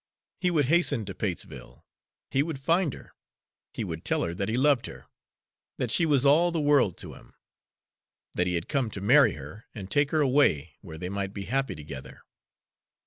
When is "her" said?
2.95-3.13, 4.23-4.33, 4.87-5.05, 9.33-9.65, 10.09-10.21